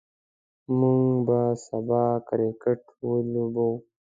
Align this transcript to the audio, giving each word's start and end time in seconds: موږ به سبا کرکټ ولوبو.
موږ 0.79 1.03
به 1.27 1.39
سبا 1.65 2.03
کرکټ 2.27 2.81
ولوبو. 3.09 3.69